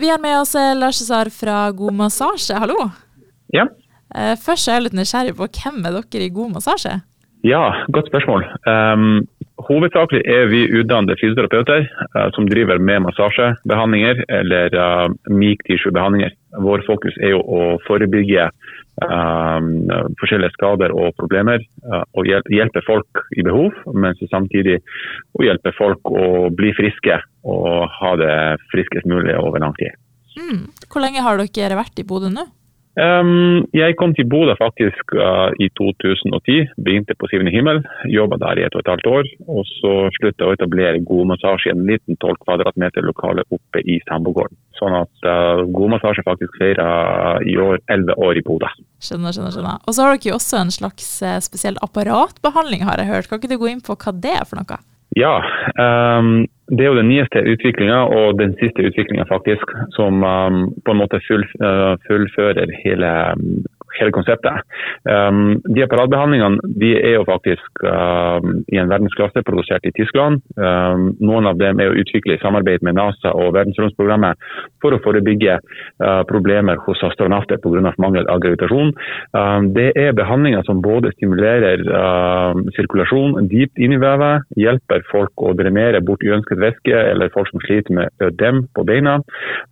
[0.00, 2.86] Vi har med oss eh, Lars Cesar fra God massasje, hallo.
[3.52, 3.66] Ja.
[4.16, 6.94] Eh, først er jeg litt nysgjerrig på hvem er dere i God massasje?
[7.44, 7.60] Ja,
[7.92, 8.46] godt spørsmål.
[8.64, 9.26] Um,
[9.68, 11.86] hovedsakelig er vi utdannede fysioterapeuter
[12.16, 16.36] uh, som driver med massasjebehandlinger eller uh, myk tissue-behandlinger.
[16.64, 18.48] Vår fokus er jo å forebygge
[19.04, 19.70] um,
[20.20, 21.64] forskjellige skader og problemer.
[21.86, 24.80] Uh, og hjelpe folk i behov, men samtidig
[25.38, 28.36] å hjelpe folk å bli friske og ha det
[28.72, 29.96] friskest mulig over lang tid.
[30.38, 30.70] Mm.
[30.86, 32.46] Hvor lenge har dere vært i Bodø nå?
[33.00, 36.56] Jeg kom til Bodø faktisk uh, i 2010.
[36.84, 37.80] Begynte på Sivende himmel.
[38.12, 39.30] Jobba der i et og et halvt år.
[39.48, 43.84] Og så sluttet jeg å etablere god massasje i en liten 12 kvadratmeter lokale oppe
[43.84, 44.58] i Sambogården.
[44.80, 48.68] Sånn at uh, god massasje faktisk feirer i år 11 år i Bodø.
[49.00, 49.56] Skjønner, skjønner.
[49.56, 49.80] skjønner.
[49.86, 51.10] Og så har dere jo også en slags
[51.46, 53.30] spesiell apparatbehandling, har jeg hørt.
[53.30, 54.80] Kan ikke du gå inn på hva det er for noe?
[55.18, 55.42] Ja,
[55.74, 60.94] um, det er jo den nyeste utviklinga og den siste utviklinga faktisk, som um, på
[60.94, 63.64] en måte full, uh, fullfører hele um,
[63.98, 64.64] hele konseptet.
[65.04, 70.40] Um, de apparatbehandlingene de er jo faktisk um, i en verdensklasse produsert i Tyskland.
[70.56, 74.38] Um, noen av dem er jo utviklet i samarbeid med NASA og verdensromsprogrammet
[74.82, 77.94] for å forebygge uh, problemer hos astronauter pga.
[77.98, 78.92] mangel av gravitasjon.
[79.36, 85.32] Um, det er behandlinger som både stimulerer uh, sirkulasjon dypt inn i vevet, hjelper folk
[85.40, 89.18] å drenere bort uønsket væske eller folk som sliter med ødem på beina.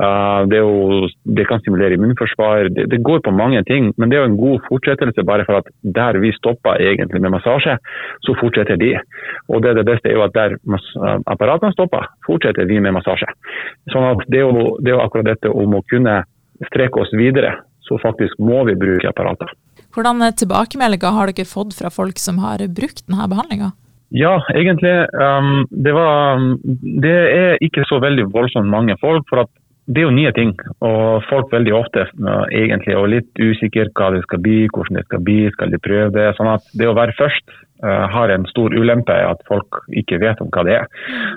[0.00, 2.68] Uh, det, jo, det, kan stimulere immunforsvar.
[2.74, 3.92] Det, det går på mange ting.
[3.96, 7.34] men det er jo en god fortsettelse, bare for at der vi stoppa egentlig med
[7.36, 7.76] massasje,
[8.26, 8.94] så fortsetter de.
[9.52, 10.56] Og det, det beste er jo at der
[11.30, 13.30] apparatene stopper, fortsetter vi med massasje.
[13.92, 16.20] Sånn at det er, jo, det er jo akkurat dette om å kunne
[16.68, 17.54] strekke oss videre,
[17.86, 19.52] så faktisk må vi bruke apparater.
[19.94, 23.72] Hvordan tilbakemeldinger har dere fått fra folk som har brukt denne behandlinga?
[24.14, 24.92] Ja, egentlig.
[25.12, 26.40] Um, det, var,
[27.04, 29.26] det er ikke så veldig voldsomt mange folk.
[29.28, 29.50] for at
[29.88, 30.52] det er jo nye ting,
[30.84, 32.04] og folk veldig ofte
[32.52, 36.12] egentlig er litt usikre hva det skal bli, hvordan det skal bli, skal de prøve
[36.16, 36.28] det.
[36.36, 37.46] sånn at Det å være først
[37.84, 40.90] uh, har en stor ulempe, at folk ikke vet om hva det er.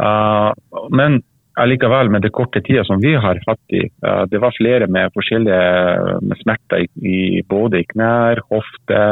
[0.00, 0.50] Uh,
[0.90, 1.22] men
[1.60, 5.14] allikevel, med det korte tida som vi har hatt i, uh, det var flere med
[5.14, 9.02] forskjellige med smerter i, i, både i knær, hofte,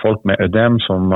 [0.00, 1.12] folk med ødem som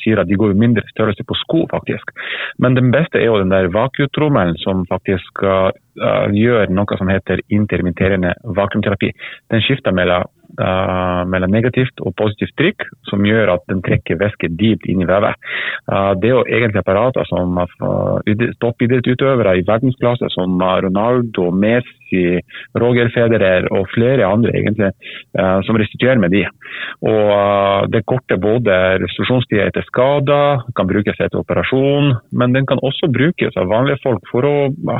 [0.00, 2.16] sier at de går i mindre størrelse på sko, faktisk.
[2.56, 5.44] Men den beste er jo den der vakuumtrommelen som faktisk
[6.00, 9.12] uh, gjør noe som heter intermitterende vakuumterapi.
[9.52, 10.26] Den skifter mellom,
[10.58, 15.08] uh, mellom, negativt og positivt trykk, som gjør at den trekker væske dypt inn i
[15.08, 15.38] vevet.
[15.90, 17.60] Uh, det er jo egentlig apparater som
[18.62, 22.40] toppidrettsutøvere i verdensklasse, som Ronaldo, Messi,
[22.78, 24.90] Roger Federer og flere andre egentlig,
[25.66, 26.44] som restituerer med de.
[27.04, 33.10] Og Det korter både restitusjonstida etter skader, kan brukes etter operasjon, men den kan også
[33.12, 34.54] brukes av vanlige folk for å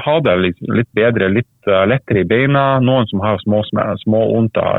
[0.07, 2.79] ha det litt, litt bedre, litt uh, lettere i beina.
[2.85, 3.63] Noen som har små,
[4.03, 4.23] små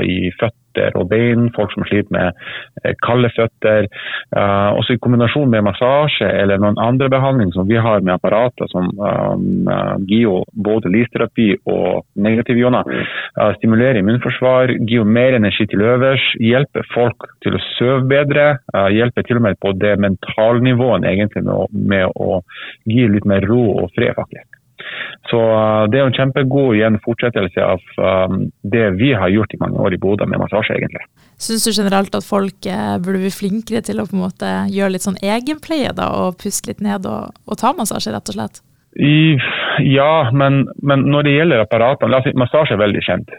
[0.05, 2.35] i føtter og bein, folk som sliter med
[2.83, 3.87] uh, kalde føtter.
[4.35, 8.69] Uh, også i kombinasjon med massasje eller noen andre behandling som vi har med apparater
[8.71, 9.69] som um,
[10.09, 12.87] gir både lysterapi og negative ioner,
[13.59, 18.47] stimulerer immunforsvar, gir mer energi til øvers, hjelper folk til å sove bedre,
[18.93, 22.41] hjelper til og med på det mentalnivået egentlig med å, med å
[22.89, 24.64] gi litt mer ro og fred, faktisk.
[25.29, 27.81] Så uh, det er en kjempegod igjen fortsettelse av
[28.29, 31.03] um, det vi har gjort i mange år i Bodø med massasje, egentlig.
[31.41, 34.93] Syns du generelt at folk eh, burde bli flinkere til å på en måte gjøre
[34.93, 38.61] litt sånn egenpleie da, og puste litt ned og, og ta massasje, rett og slett?
[38.95, 39.35] I,
[39.83, 43.33] ja, men, men, når det gjelder apparatene si, Massasje er veldig kjent.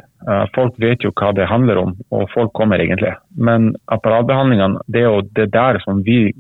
[0.53, 3.15] Folk vet jo hva det handler om, og folk kommer egentlig.
[3.41, 6.34] Men apparatbehandlingene det er jo det der som vi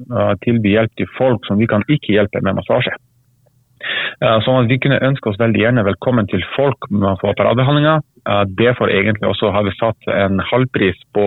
[0.44, 2.92] tilbyr hjelp til folk som vi kan ikke hjelpe med massasje.
[4.44, 7.98] Sånn at Vi kunne ønske oss veldig gjerne velkommen til folk med å apparatbehandlinga.
[8.58, 11.26] Derfor egentlig også har vi satt en halvpris på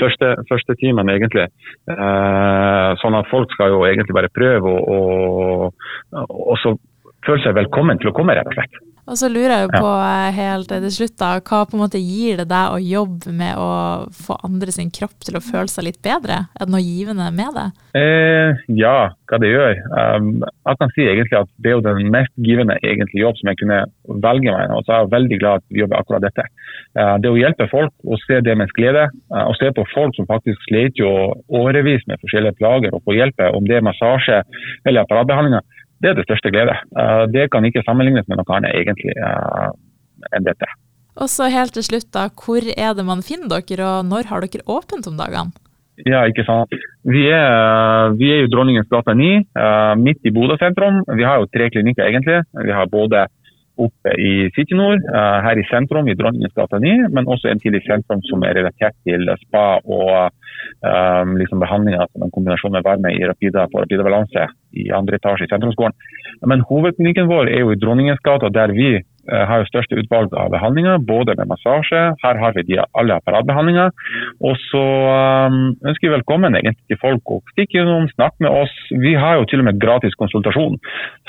[0.00, 1.10] første, første timen.
[1.12, 1.48] egentlig.
[1.90, 5.74] Eh, sånn at folk skal jo egentlig bare prøve og,
[6.14, 6.78] og, og
[7.26, 8.80] føle seg velkommen til å komme, rett og slett.
[9.08, 10.30] Og så lurer jeg jo på ja.
[10.36, 13.70] helt til slutt, da, hva på en måte gir det deg å jobbe med å
[14.12, 16.42] få andre sin kropp til å føle seg litt bedre?
[16.52, 17.66] Er det noe givende med det?
[17.96, 18.96] Eh, ja,
[19.30, 19.80] hva det gjør.
[19.88, 23.50] Um, jeg kan si egentlig at det er jo den mest givende egentlig jobb som
[23.50, 23.80] jeg kunne
[24.28, 24.76] velge meg.
[24.76, 26.46] Og så er jeg veldig glad at vi jobber akkurat dette.
[26.92, 30.20] Uh, det å hjelpe folk å se det med glede, uh, og se på folk
[30.20, 31.14] som faktisk sliter jo
[31.48, 34.42] årevis med forskjellige plager, og få hjelpe, om det er massasje
[34.84, 35.64] eller apparatbehandlinger
[36.02, 36.74] det er det største glede.
[36.98, 39.70] Eh, det kan ikke sammenlignes med noe annet egentlig eh,
[40.34, 40.68] enn dette.
[41.18, 44.44] Og så helt til slutt, da, Hvor er det man finner dere, og når har
[44.44, 45.50] dere åpent om dagene?
[46.06, 46.70] Ja, ikke sant.
[47.02, 51.00] Vi er, vi er jo Dronningens gate 9, uh, midt i Bodø sentrum.
[51.18, 52.36] Vi har jo tre klinikker egentlig.
[52.54, 53.24] Vi har både
[53.78, 55.02] oppe i City Nord,
[55.42, 58.54] her i sentrum i Dronningens gate 9, men også en til i sentrum som er
[58.58, 60.30] relatert til spa og
[60.86, 65.18] um, liksom behandlinger som en kombinasjon med varme i Rapida på Rapida Balanse i andre
[65.18, 65.96] etasje i sentrumsgården.
[66.46, 70.34] Men hovedklinikken vår er jo i Dronningens gate, der vi uh, har jo største utvalg
[70.38, 73.94] av behandlinger, både med massasje, her har vi de alle apparatbehandlinger.
[74.44, 74.84] Og så
[75.48, 78.74] um, ønsker vi velkommen egentlig til folk å stikke innom, snakke med oss.
[78.92, 80.78] Vi har jo til og med gratis konsultasjon,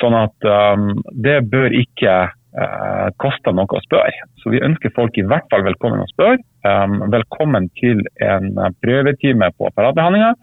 [0.01, 4.29] sånn at um, det bør ikke uh, koste noe å spørre.
[4.43, 6.41] Så vi ønsker folk i hvert fall velkommen å spørre.
[6.67, 8.51] Um, velkommen til en
[8.83, 10.33] prøvetime på apparatbehandlinga.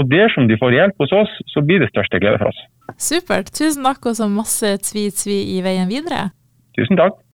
[0.00, 2.60] Og dersom de får hjelp hos oss, så blir det største glede for oss.
[2.96, 3.52] Supert.
[3.52, 6.30] Tusen takk og så masse tvi-tvi i veien videre.
[6.78, 7.20] Tusen takk.